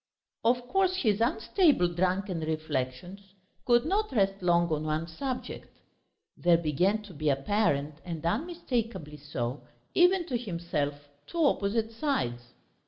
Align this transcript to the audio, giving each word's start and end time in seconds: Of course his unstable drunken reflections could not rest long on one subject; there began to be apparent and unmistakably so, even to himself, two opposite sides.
Of 0.43 0.67
course 0.67 0.95
his 0.95 1.21
unstable 1.21 1.89
drunken 1.93 2.39
reflections 2.39 3.19
could 3.65 3.85
not 3.85 4.11
rest 4.11 4.41
long 4.41 4.67
on 4.71 4.83
one 4.83 5.05
subject; 5.07 5.77
there 6.35 6.57
began 6.57 7.03
to 7.03 7.13
be 7.13 7.29
apparent 7.29 7.99
and 8.03 8.25
unmistakably 8.25 9.17
so, 9.17 9.61
even 9.93 10.25
to 10.25 10.39
himself, 10.39 11.07
two 11.27 11.45
opposite 11.45 11.91
sides. 11.91 12.41